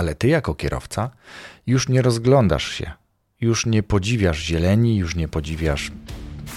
Ale 0.00 0.14
ty 0.14 0.28
jako 0.28 0.54
kierowca 0.54 1.10
już 1.66 1.88
nie 1.88 2.02
rozglądasz 2.02 2.72
się, 2.72 2.92
już 3.40 3.66
nie 3.66 3.82
podziwiasz 3.82 4.42
zieleni, 4.42 4.96
już 4.96 5.16
nie 5.16 5.28
podziwiasz 5.28 5.92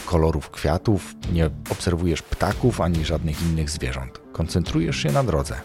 kolorów 0.05 0.49
kwiatów, 0.49 1.15
nie 1.33 1.49
obserwujesz 1.69 2.21
ptaków 2.21 2.81
ani 2.81 3.05
żadnych 3.05 3.41
innych 3.41 3.69
zwierząt. 3.69 4.19
Koncentrujesz 4.33 4.97
się 4.97 5.11
na 5.11 5.23
drodze 5.23 5.61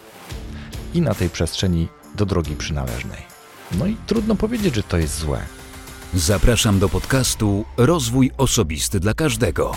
i 0.93 1.01
na 1.01 1.13
tej 1.13 1.29
przestrzeni 1.29 1.87
do 2.15 2.25
drogi 2.25 2.55
przynależnej. 2.55 3.21
No 3.71 3.85
i 3.85 3.95
trudno 4.07 4.35
powiedzieć, 4.35 4.75
że 4.75 4.83
to 4.83 4.97
jest 4.97 5.19
złe. 5.19 5.39
Zapraszam 6.13 6.79
do 6.79 6.89
podcastu 6.89 7.65
Rozwój 7.77 8.31
Osobisty 8.37 8.99
dla 8.99 9.13
Każdego. 9.13 9.75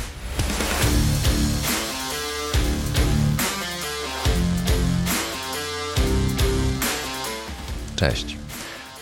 Cześć. 8.02 8.36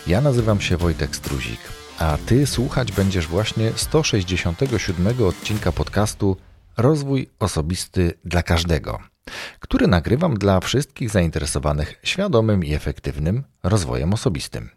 Ja 0.07 0.21
nazywam 0.21 0.61
się 0.61 0.77
Wojtek 0.77 1.15
Struzik, 1.15 1.59
a 1.99 2.17
ty 2.25 2.47
słuchać 2.47 2.91
będziesz 2.91 3.27
właśnie 3.27 3.71
167 3.75 5.23
odcinka 5.27 5.71
podcastu 5.71 6.37
Rozwój 6.77 7.29
Osobisty 7.39 8.13
dla 8.25 8.43
Każdego, 8.43 8.99
który 9.59 9.87
nagrywam 9.87 10.33
dla 10.33 10.59
wszystkich 10.59 11.09
zainteresowanych 11.09 11.99
świadomym 12.03 12.63
i 12.63 12.73
efektywnym 12.73 13.43
rozwojem 13.63 14.13
osobistym. 14.13 14.69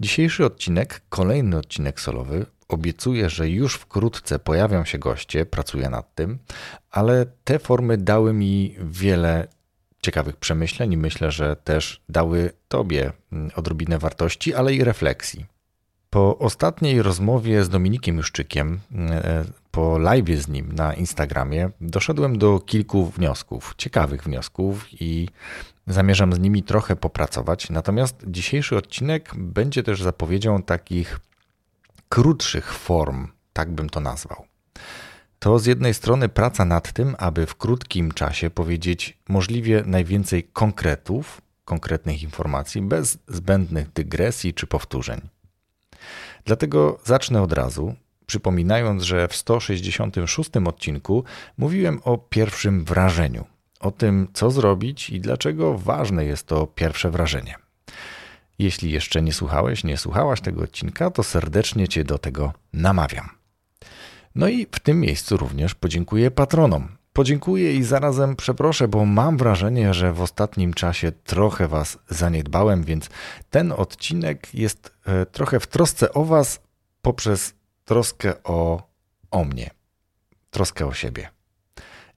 Dzisiejszy 0.00 0.44
odcinek, 0.44 1.00
kolejny 1.08 1.56
odcinek 1.56 2.00
solowy, 2.00 2.46
obiecuję, 2.68 3.30
że 3.30 3.48
już 3.48 3.74
wkrótce 3.74 4.38
pojawią 4.38 4.84
się 4.84 4.98
goście, 4.98 5.46
pracuję 5.46 5.90
nad 5.90 6.14
tym, 6.14 6.38
ale 6.90 7.26
te 7.44 7.58
formy 7.58 7.98
dały 7.98 8.32
mi 8.32 8.76
wiele 8.80 9.48
ciekawych 10.02 10.36
przemyśleń 10.36 10.92
i 10.92 10.96
myślę, 10.96 11.30
że 11.30 11.56
też 11.56 12.02
dały 12.08 12.52
Tobie 12.68 13.12
mm, 13.32 13.50
odrobinę 13.56 13.98
wartości, 13.98 14.54
ale 14.54 14.74
i 14.74 14.84
refleksji. 14.84 15.46
Po 16.10 16.38
ostatniej 16.38 17.02
rozmowie 17.02 17.64
z 17.64 17.68
Dominikiem 17.68 18.16
Juszczykiem, 18.16 18.80
e, 19.10 19.44
po 19.70 19.98
live 19.98 20.42
z 20.42 20.48
nim 20.48 20.72
na 20.72 20.94
Instagramie, 20.94 21.70
doszedłem 21.80 22.38
do 22.38 22.60
kilku 22.60 23.06
wniosków, 23.06 23.74
ciekawych 23.76 24.24
wniosków 24.24 24.86
i 24.92 25.28
zamierzam 25.86 26.32
z 26.32 26.38
nimi 26.38 26.62
trochę 26.62 26.96
popracować. 26.96 27.70
Natomiast 27.70 28.16
dzisiejszy 28.26 28.76
odcinek 28.76 29.30
będzie 29.36 29.82
też 29.82 30.02
zapowiedzią 30.02 30.62
takich 30.62 31.20
krótszych 32.08 32.74
form, 32.74 33.28
tak 33.52 33.70
bym 33.70 33.90
to 33.90 34.00
nazwał. 34.00 34.44
To 35.40 35.58
z 35.58 35.66
jednej 35.66 35.94
strony 35.94 36.28
praca 36.28 36.64
nad 36.64 36.92
tym, 36.92 37.16
aby 37.18 37.46
w 37.46 37.54
krótkim 37.54 38.12
czasie 38.12 38.50
powiedzieć 38.50 39.18
możliwie 39.28 39.82
najwięcej 39.86 40.44
konkretów, 40.44 41.40
konkretnych 41.64 42.22
informacji, 42.22 42.82
bez 42.82 43.18
zbędnych 43.28 43.92
dygresji 43.92 44.54
czy 44.54 44.66
powtórzeń. 44.66 45.20
Dlatego 46.44 46.98
zacznę 47.04 47.42
od 47.42 47.52
razu, 47.52 47.94
przypominając, 48.26 49.02
że 49.02 49.28
w 49.28 49.36
166 49.36 50.50
odcinku 50.66 51.24
mówiłem 51.58 52.00
o 52.04 52.18
pierwszym 52.18 52.84
wrażeniu, 52.84 53.44
o 53.80 53.90
tym, 53.90 54.28
co 54.32 54.50
zrobić 54.50 55.10
i 55.10 55.20
dlaczego 55.20 55.78
ważne 55.78 56.24
jest 56.24 56.46
to 56.46 56.66
pierwsze 56.66 57.10
wrażenie. 57.10 57.54
Jeśli 58.58 58.90
jeszcze 58.92 59.22
nie 59.22 59.32
słuchałeś, 59.32 59.84
nie 59.84 59.96
słuchałaś 59.96 60.40
tego 60.40 60.62
odcinka, 60.62 61.10
to 61.10 61.22
serdecznie 61.22 61.88
Cię 61.88 62.04
do 62.04 62.18
tego 62.18 62.52
namawiam. 62.72 63.39
No 64.34 64.48
i 64.48 64.66
w 64.72 64.80
tym 64.80 65.00
miejscu 65.00 65.36
również 65.36 65.74
podziękuję 65.74 66.30
patronom. 66.30 66.88
Podziękuję 67.12 67.74
i 67.74 67.82
zarazem 67.82 68.36
przeproszę, 68.36 68.88
bo 68.88 69.04
mam 69.04 69.36
wrażenie, 69.36 69.94
że 69.94 70.12
w 70.12 70.22
ostatnim 70.22 70.74
czasie 70.74 71.12
trochę 71.12 71.68
Was 71.68 71.98
zaniedbałem, 72.08 72.84
więc 72.84 73.08
ten 73.50 73.72
odcinek 73.72 74.54
jest 74.54 74.92
e, 75.06 75.26
trochę 75.26 75.60
w 75.60 75.66
trosce 75.66 76.12
o 76.12 76.24
Was 76.24 76.60
poprzez 77.02 77.54
troskę 77.84 78.42
o, 78.44 78.82
o 79.30 79.44
mnie, 79.44 79.70
troskę 80.50 80.86
o 80.86 80.94
siebie. 80.94 81.28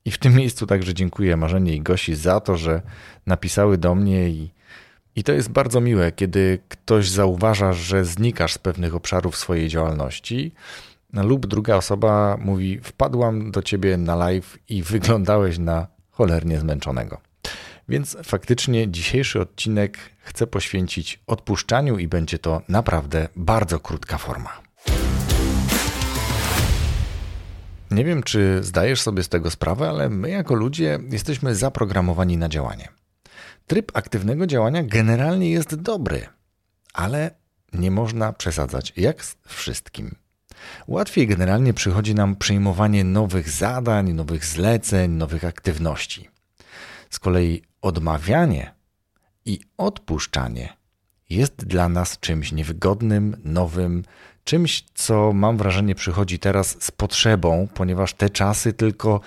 I 0.05 0.11
w 0.11 0.17
tym 0.17 0.35
miejscu 0.35 0.67
także 0.67 0.93
dziękuję 0.93 1.37
Marzenie 1.37 1.75
i 1.75 1.81
Gosi 1.81 2.15
za 2.15 2.39
to, 2.39 2.57
że 2.57 2.81
napisały 3.25 3.77
do 3.77 3.95
mnie 3.95 4.29
i, 4.29 4.51
i 5.15 5.23
to 5.23 5.31
jest 5.31 5.49
bardzo 5.49 5.81
miłe, 5.81 6.11
kiedy 6.11 6.59
ktoś 6.69 7.09
zauważa, 7.09 7.73
że 7.73 8.05
znikasz 8.05 8.53
z 8.53 8.57
pewnych 8.57 8.95
obszarów 8.95 9.37
swojej 9.37 9.67
działalności 9.67 10.51
lub 11.13 11.47
druga 11.47 11.75
osoba 11.75 12.37
mówi: 12.39 12.79
Wpadłam 12.83 13.51
do 13.51 13.61
ciebie 13.61 13.97
na 13.97 14.15
live 14.15 14.57
i 14.69 14.83
wyglądałeś 14.83 15.57
na 15.57 15.87
cholernie 16.11 16.59
zmęczonego. 16.59 17.21
Więc 17.89 18.17
faktycznie 18.23 18.91
dzisiejszy 18.91 19.41
odcinek 19.41 19.97
chcę 20.17 20.47
poświęcić 20.47 21.19
odpuszczaniu 21.27 21.97
i 21.97 22.07
będzie 22.07 22.39
to 22.39 22.61
naprawdę 22.69 23.27
bardzo 23.35 23.79
krótka 23.79 24.17
forma. 24.17 24.61
Nie 27.91 28.05
wiem, 28.05 28.23
czy 28.23 28.63
zdajesz 28.63 29.01
sobie 29.01 29.23
z 29.23 29.29
tego 29.29 29.51
sprawę, 29.51 29.89
ale 29.89 30.09
my 30.09 30.29
jako 30.29 30.55
ludzie 30.55 30.99
jesteśmy 31.11 31.55
zaprogramowani 31.55 32.37
na 32.37 32.49
działanie. 32.49 32.87
Tryb 33.67 33.91
aktywnego 33.97 34.47
działania 34.47 34.83
generalnie 34.83 35.51
jest 35.51 35.75
dobry, 35.75 36.25
ale 36.93 37.31
nie 37.73 37.91
można 37.91 38.33
przesadzać, 38.33 38.93
jak 38.97 39.25
z 39.25 39.35
wszystkim. 39.45 40.15
Łatwiej 40.87 41.27
generalnie 41.27 41.73
przychodzi 41.73 42.15
nam 42.15 42.35
przyjmowanie 42.35 43.03
nowych 43.03 43.49
zadań, 43.49 44.13
nowych 44.13 44.45
zleceń, 44.45 45.11
nowych 45.11 45.45
aktywności. 45.45 46.29
Z 47.09 47.19
kolei 47.19 47.61
odmawianie 47.81 48.73
i 49.45 49.59
odpuszczanie 49.77 50.73
jest 51.29 51.65
dla 51.65 51.89
nas 51.89 52.19
czymś 52.19 52.51
niewygodnym, 52.51 53.37
nowym, 53.43 54.03
czymś, 54.43 54.83
co 54.93 55.33
mam 55.33 55.57
wrażenie 55.57 55.95
przychodzi 55.95 56.39
teraz 56.39 56.77
z 56.79 56.91
potrzebą, 56.91 57.67
ponieważ 57.73 58.13
te 58.13 58.29
czasy 58.29 58.73
tylko 58.73 59.21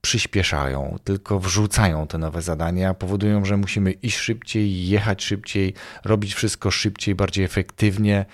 przyspieszają, 0.00 0.98
tylko 1.04 1.38
wrzucają 1.38 2.06
te 2.06 2.18
nowe 2.18 2.42
zadania, 2.42 2.94
powodują, 2.94 3.44
że 3.44 3.56
musimy 3.56 3.92
iść 3.92 4.18
szybciej, 4.18 4.88
jechać 4.88 5.24
szybciej, 5.24 5.74
robić 6.04 6.34
wszystko 6.34 6.70
szybciej, 6.70 7.14
bardziej 7.14 7.44
efektywnie, 7.44 8.24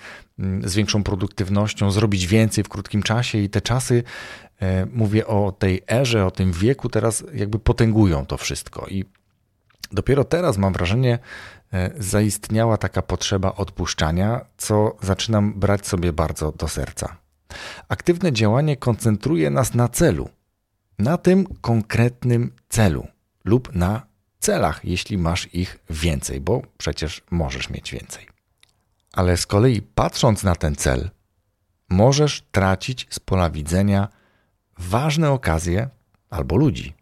z 0.63 0.75
większą 0.75 1.03
produktywnością, 1.03 1.91
zrobić 1.91 2.27
więcej 2.27 2.63
w 2.63 2.69
krótkim 2.69 3.03
czasie 3.03 3.37
i 3.37 3.49
te 3.49 3.61
czasy, 3.61 4.03
e, 4.61 4.85
mówię 4.85 5.27
o 5.27 5.51
tej 5.51 5.81
erze, 5.91 6.25
o 6.25 6.31
tym 6.31 6.51
wieku, 6.51 6.89
teraz 6.89 7.23
jakby 7.33 7.59
potęgują 7.59 8.25
to 8.25 8.37
wszystko. 8.37 8.87
I 8.87 9.05
dopiero 9.91 10.23
teraz 10.23 10.57
mam 10.57 10.73
wrażenie, 10.73 11.19
e, 11.73 11.91
zaistniała 11.97 12.77
taka 12.77 13.01
potrzeba 13.01 13.55
odpuszczania, 13.55 14.45
co 14.57 14.97
zaczynam 15.01 15.53
brać 15.59 15.87
sobie 15.87 16.13
bardzo 16.13 16.51
do 16.51 16.67
serca. 16.67 17.17
Aktywne 17.89 18.31
działanie 18.31 18.77
koncentruje 18.77 19.49
nas 19.49 19.73
na 19.73 19.87
celu 19.87 20.29
na 21.01 21.17
tym 21.17 21.47
konkretnym 21.61 22.51
celu 22.69 23.07
lub 23.45 23.75
na 23.75 24.01
celach, 24.39 24.85
jeśli 24.85 25.17
masz 25.17 25.53
ich 25.53 25.79
więcej, 25.89 26.41
bo 26.41 26.61
przecież 26.77 27.21
możesz 27.31 27.69
mieć 27.69 27.91
więcej. 27.91 28.30
Ale 29.13 29.37
z 29.37 29.45
kolei 29.45 29.81
patrząc 29.81 30.43
na 30.43 30.55
ten 30.55 30.75
cel, 30.75 31.09
możesz 31.89 32.43
tracić 32.51 33.07
z 33.09 33.19
pola 33.19 33.49
widzenia 33.49 34.07
ważne 34.77 35.31
okazje 35.31 35.89
albo 36.29 36.55
ludzi. 36.55 36.93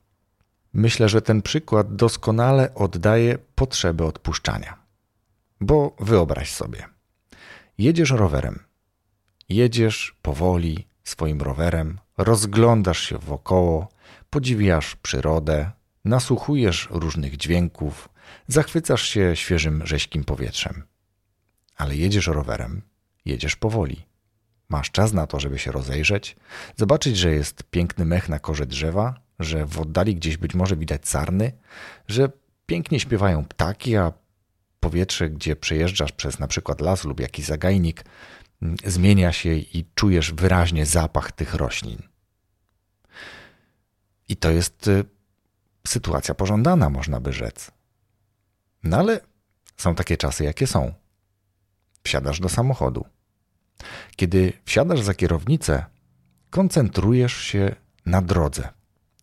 Myślę, 0.73 1.09
że 1.09 1.21
ten 1.21 1.41
przykład 1.41 1.95
doskonale 1.95 2.75
oddaje 2.75 3.37
potrzebę 3.55 4.05
odpuszczania. 4.05 4.77
Bo 5.61 5.95
wyobraź 5.99 6.53
sobie, 6.53 6.85
jedziesz 7.77 8.11
rowerem, 8.11 8.59
jedziesz 9.49 10.15
powoli 10.21 10.87
swoim 11.03 11.41
rowerem, 11.41 11.99
rozglądasz 12.17 12.99
się 12.99 13.17
wokoło, 13.17 13.87
podziwiasz 14.29 14.95
przyrodę, 14.95 15.71
nasłuchujesz 16.05 16.87
różnych 16.91 17.37
dźwięków, 17.37 18.09
zachwycasz 18.47 19.09
się 19.09 19.35
świeżym, 19.35 19.87
rześkim 19.87 20.23
powietrzem. 20.23 20.83
Ale 21.79 21.95
jedziesz 21.95 22.27
rowerem, 22.27 22.81
jedziesz 23.25 23.55
powoli. 23.55 24.05
Masz 24.69 24.91
czas 24.91 25.13
na 25.13 25.27
to, 25.27 25.39
żeby 25.39 25.59
się 25.59 25.71
rozejrzeć, 25.71 26.35
zobaczyć, 26.75 27.17
że 27.17 27.31
jest 27.31 27.63
piękny 27.63 28.05
mech 28.05 28.29
na 28.29 28.39
korze 28.39 28.65
drzewa, 28.65 29.19
że 29.39 29.65
w 29.65 29.79
oddali 29.79 30.15
gdzieś 30.15 30.37
być 30.37 30.55
może 30.55 30.75
widać 30.75 31.07
sarny, 31.07 31.51
że 32.07 32.29
pięknie 32.65 32.99
śpiewają 32.99 33.45
ptaki, 33.45 33.97
a 33.97 34.13
powietrze, 34.79 35.29
gdzie 35.29 35.55
przejeżdżasz 35.55 36.11
przez 36.11 36.39
na 36.39 36.47
przykład 36.47 36.81
las 36.81 37.03
lub 37.03 37.19
jakiś 37.19 37.45
zagajnik, 37.45 38.05
zmienia 38.85 39.31
się 39.31 39.55
i 39.55 39.85
czujesz 39.95 40.33
wyraźnie 40.33 40.85
zapach 40.85 41.31
tych 41.31 41.53
roślin. 41.53 42.01
I 44.29 44.37
to 44.37 44.51
jest 44.51 44.87
y, 44.87 45.05
sytuacja 45.87 46.35
pożądana, 46.35 46.89
można 46.89 47.19
by 47.19 47.33
rzec. 47.33 47.71
No 48.83 48.97
ale 48.97 49.19
są 49.77 49.95
takie 49.95 50.17
czasy, 50.17 50.43
jakie 50.43 50.67
są. 50.67 50.93
Wsiadasz 52.03 52.39
do 52.39 52.49
samochodu. 52.49 53.05
Kiedy 54.15 54.53
wsiadasz 54.65 55.01
za 55.01 55.13
kierownicę, 55.13 55.85
koncentrujesz 56.49 57.33
się 57.33 57.75
na 58.05 58.21
drodze. 58.21 58.69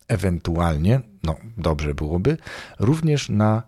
Ewentualnie, 0.07 1.01
no 1.23 1.35
dobrze 1.57 1.93
byłoby, 1.93 2.37
również 2.79 3.29
na 3.29 3.63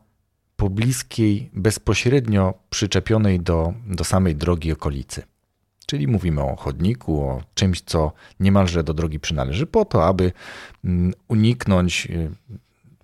pobliskiej, 0.55 1.49
bezpośrednio 1.53 2.53
przyczepionej 2.69 3.39
do, 3.39 3.73
do 3.87 4.03
samej 4.03 4.35
drogi 4.35 4.71
okolicy. 4.71 5.23
Czyli 5.85 6.07
mówimy 6.07 6.43
o 6.43 6.55
chodniku, 6.55 7.23
o 7.23 7.41
czymś, 7.53 7.81
co 7.81 8.11
niemalże 8.39 8.83
do 8.83 8.93
drogi 8.93 9.19
przynależy, 9.19 9.65
po 9.65 9.85
to, 9.85 10.05
aby 10.05 10.31
mm, 10.83 11.13
uniknąć 11.27 12.07
y, 12.09 12.31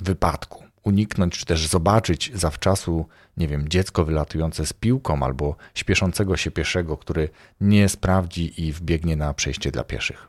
wypadku, 0.04 0.65
uniknąć 0.86 1.38
czy 1.38 1.46
też 1.46 1.68
zobaczyć 1.68 2.32
zawczasu, 2.34 3.06
nie 3.38 3.48
wiem, 3.48 3.70
dziecko 3.70 4.06
wylatujące 4.06 4.66
z 4.66 4.74
piłką 4.74 5.24
albo 5.24 5.56
śpieszącego 5.76 6.38
się 6.38 6.52
pieszego, 6.52 6.98
który 6.98 7.30
nie 7.62 7.90
sprawdzi 7.90 8.66
i 8.66 8.72
wbiegnie 8.72 9.16
na 9.16 9.34
przejście 9.34 9.72
dla 9.72 9.84
pieszych. 9.84 10.28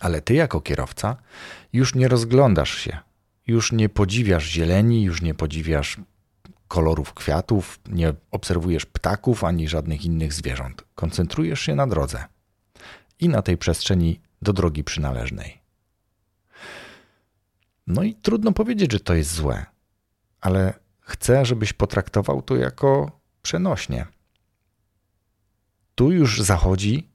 Ale 0.00 0.20
ty, 0.20 0.34
jako 0.34 0.60
kierowca, 0.60 1.16
już 1.72 1.94
nie 1.94 2.08
rozglądasz 2.08 2.78
się, 2.78 2.98
już 3.46 3.72
nie 3.72 3.88
podziwiasz 3.88 4.44
zieleni, 4.44 5.02
już 5.02 5.22
nie 5.22 5.34
podziwiasz 5.34 5.96
kolorów 6.68 7.14
kwiatów, 7.14 7.80
nie 7.88 8.14
obserwujesz 8.30 8.86
ptaków 8.86 9.44
ani 9.44 9.68
żadnych 9.68 10.04
innych 10.04 10.32
zwierząt. 10.32 10.84
Koncentrujesz 10.94 11.60
się 11.60 11.74
na 11.74 11.86
drodze 11.86 12.24
i 13.20 13.28
na 13.28 13.42
tej 13.42 13.56
przestrzeni 13.56 14.20
do 14.42 14.52
drogi 14.52 14.84
przynależnej. 14.84 15.63
No 17.86 18.02
i 18.02 18.14
trudno 18.14 18.52
powiedzieć, 18.52 18.92
że 18.92 19.00
to 19.00 19.14
jest 19.14 19.34
złe, 19.34 19.66
ale 20.40 20.74
chcę, 21.00 21.46
żebyś 21.46 21.72
potraktował 21.72 22.42
to 22.42 22.56
jako 22.56 23.20
przenośnie. 23.42 24.06
Tu 25.94 26.12
już 26.12 26.42
zachodzi 26.42 27.08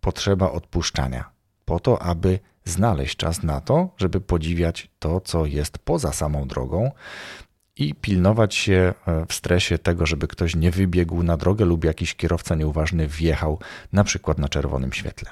potrzeba 0.00 0.52
odpuszczania, 0.52 1.30
po 1.64 1.80
to, 1.80 2.02
aby 2.02 2.38
znaleźć 2.64 3.16
czas 3.16 3.42
na 3.42 3.60
to, 3.60 3.90
żeby 3.96 4.20
podziwiać 4.20 4.90
to, 4.98 5.20
co 5.20 5.46
jest 5.46 5.78
poza 5.78 6.12
samą 6.12 6.48
drogą 6.48 6.90
i 7.76 7.94
pilnować 7.94 8.54
się 8.54 8.94
e, 9.06 9.26
w 9.26 9.32
stresie 9.32 9.78
tego, 9.78 10.06
żeby 10.06 10.28
ktoś 10.28 10.54
nie 10.54 10.70
wybiegł 10.70 11.22
na 11.22 11.36
drogę 11.36 11.64
lub 11.64 11.84
jakiś 11.84 12.14
kierowca 12.14 12.54
nieuważny 12.54 13.08
wjechał 13.08 13.58
na 13.92 14.04
przykład 14.04 14.38
na 14.38 14.48
czerwonym 14.48 14.92
świetle. 14.92 15.30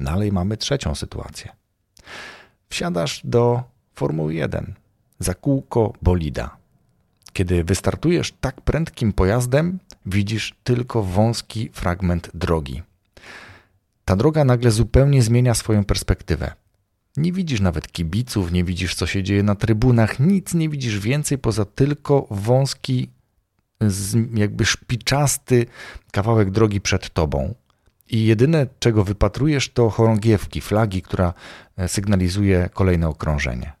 Dalej 0.00 0.32
mamy 0.32 0.56
trzecią 0.56 0.94
sytuację. 0.94 1.52
Wsiadasz 2.68 3.20
do 3.24 3.62
Formuły 3.94 4.34
1 4.34 4.74
za 5.18 5.34
kółko 5.34 5.92
bolida. 6.02 6.56
Kiedy 7.32 7.64
wystartujesz 7.64 8.32
tak 8.40 8.60
prędkim 8.60 9.12
pojazdem, 9.12 9.78
widzisz 10.06 10.54
tylko 10.64 11.02
wąski 11.02 11.70
fragment 11.72 12.30
drogi. 12.34 12.82
Ta 14.04 14.16
droga 14.16 14.44
nagle 14.44 14.70
zupełnie 14.70 15.22
zmienia 15.22 15.54
swoją 15.54 15.84
perspektywę. 15.84 16.52
Nie 17.16 17.32
widzisz 17.32 17.60
nawet 17.60 17.92
kibiców, 17.92 18.52
nie 18.52 18.64
widzisz 18.64 18.94
co 18.94 19.06
się 19.06 19.22
dzieje 19.22 19.42
na 19.42 19.54
trybunach, 19.54 20.20
nic 20.20 20.54
nie 20.54 20.68
widzisz 20.68 20.98
więcej 20.98 21.38
poza 21.38 21.64
tylko 21.64 22.26
wąski, 22.30 23.08
jakby 24.34 24.64
szpiczasty 24.64 25.66
kawałek 26.12 26.50
drogi 26.50 26.80
przed 26.80 27.10
tobą. 27.10 27.54
I 28.10 28.26
jedyne, 28.26 28.66
czego 28.78 29.04
wypatrujesz, 29.04 29.68
to 29.68 29.90
chorągiewki, 29.90 30.60
flagi, 30.60 31.02
która 31.02 31.34
e, 31.76 31.88
sygnalizuje 31.88 32.70
kolejne 32.74 33.08
okrążenie, 33.08 33.72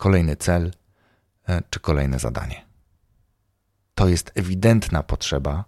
kolejny 0.00 0.36
cel 0.36 0.70
e, 1.48 1.62
czy 1.70 1.80
kolejne 1.80 2.18
zadanie. 2.18 2.64
To 3.94 4.08
jest 4.08 4.32
ewidentna 4.34 5.02
potrzeba 5.02 5.64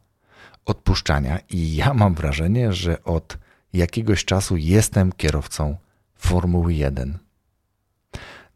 odpuszczania, 0.64 1.38
i 1.50 1.74
ja 1.76 1.94
mam 1.94 2.14
wrażenie, 2.14 2.72
że 2.72 3.04
od 3.04 3.38
jakiegoś 3.72 4.24
czasu 4.24 4.56
jestem 4.56 5.12
kierowcą 5.12 5.76
Formuły 6.14 6.74
1. 6.74 7.18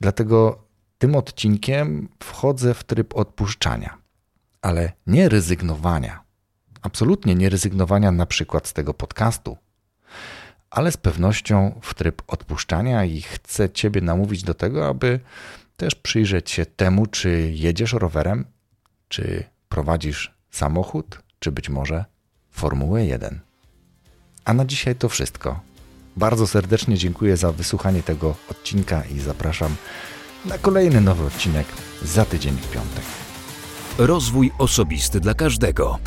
Dlatego 0.01 0.65
tym 0.99 1.17
odcinkiem 1.17 2.09
wchodzę 2.23 2.75
w 2.75 2.85
tryb 2.85 3.17
odpuszczania, 3.17 3.99
ale 4.63 4.93
nie 5.07 5.29
rezygnowania. 5.29 6.21
Absolutnie 6.83 7.35
nie 7.35 7.49
rezygnowania 7.49 8.13
na 8.13 8.27
przykład 8.27 8.69
z 8.69 8.73
tego 8.73 8.95
podcastu, 8.95 9.57
ale 10.71 10.93
z 10.93 10.97
pewnością 10.97 11.81
w 11.83 11.95
tryb 11.95 12.23
odpuszczania 12.27 13.05
i 13.05 13.23
chcę 13.23 13.71
Ciebie 13.71 14.01
namówić 14.01 14.43
do 14.43 14.55
tego, 14.55 14.89
aby 14.89 15.21
też 15.77 15.95
przyjrzeć 15.95 16.51
się 16.51 16.67
temu, 16.67 17.07
czy 17.07 17.51
jedziesz 17.55 17.93
rowerem, 17.93 18.45
czy 19.09 19.45
prowadzisz 19.69 20.35
samochód, 20.51 21.23
czy 21.39 21.53
być 21.53 21.69
może 21.69 22.05
Formułę 22.51 23.07
1. 23.07 23.41
A 24.45 24.55
na 24.55 24.65
dzisiaj 24.65 24.97
to 24.97 25.09
wszystko. 25.09 25.61
Bardzo 26.17 26.47
serdecznie 26.47 26.99
dziękuję 26.99 27.37
za 27.37 27.53
wysłuchanie 27.53 28.03
tego 28.03 28.35
odcinka 28.51 29.05
i 29.05 29.21
zapraszam 29.21 29.77
na 30.45 30.59
kolejny 30.59 31.01
nowy 31.01 31.25
odcinek 31.25 31.67
za 32.03 32.25
tydzień 32.25 32.57
w 32.57 32.71
piątek. 32.71 33.05
Rozwój 33.99 34.53
osobisty 34.59 35.21
dla 35.21 35.35
każdego. 35.35 35.99